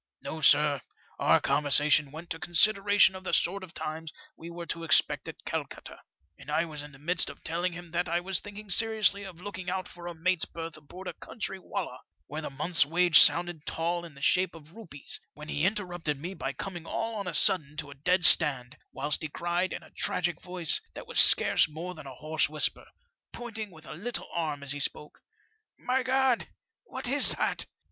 No, 0.23 0.41
sir; 0.41 0.81
our 1.19 1.39
conversation 1.39 2.11
went 2.11 2.31
to 2.31 2.39
consideration 2.39 3.15
of 3.15 3.23
the 3.23 3.35
sort 3.35 3.63
of 3.63 3.71
times 3.71 4.11
we 4.35 4.49
were 4.49 4.65
to 4.65 4.83
expect 4.83 5.27
at 5.27 5.45
Calcutta, 5.45 5.99
and 6.39 6.49
I 6.49 6.65
was 6.65 6.81
in 6.81 6.91
the 6.91 6.97
midst 6.97 7.29
of 7.29 7.43
telling 7.43 7.73
him 7.73 7.91
that 7.91 8.09
I 8.09 8.19
was 8.19 8.39
thinking 8.39 8.71
seriously 8.71 9.23
of 9.25 9.39
looking 9.39 9.69
out 9.69 9.87
for 9.87 10.07
a 10.07 10.15
mate's 10.15 10.43
FOUL 10.45 10.65
OF 10.65 10.77
A 10.77 10.81
WATERSPOUT. 10.81 10.89
79 10.89 10.89
berth 10.89 10.89
aboard 10.89 11.07
a 11.07 11.25
country 11.43 11.59
wallah, 11.59 11.99
where 12.25 12.41
the 12.41 12.49
month's 12.49 12.83
wage 12.83 13.19
sounded 13.19 13.63
tall 13.67 14.03
in 14.03 14.15
the 14.15 14.23
shape 14.23 14.55
of 14.55 14.75
rupees, 14.75 15.19
when 15.33 15.49
he 15.49 15.65
interrupted 15.65 16.17
me 16.17 16.33
by 16.33 16.51
coming 16.51 16.87
all 16.87 17.13
on 17.13 17.27
a 17.27 17.33
sudden 17.35 17.77
to 17.77 17.91
a 17.91 17.93
dead 17.93 18.25
stand, 18.25 18.75
whilst 18.91 19.21
he 19.21 19.27
cried, 19.27 19.71
in 19.71 19.83
a 19.83 19.91
tragic 19.91 20.41
voice, 20.41 20.81
that 20.95 21.05
was 21.05 21.19
scarce 21.19 21.69
more 21.69 21.93
than 21.93 22.07
a 22.07 22.15
hoarse 22.15 22.49
whisper, 22.49 22.85
pointing 23.33 23.69
with 23.69 23.85
a 23.85 23.93
little 23.93 24.27
arm 24.33 24.63
as 24.63 24.71
he 24.71 24.79
spoke 24.79 25.19
—"'My 25.77 26.01
God, 26.01 26.47
what 26.85 27.07
is 27.07 27.33
that 27.35 27.67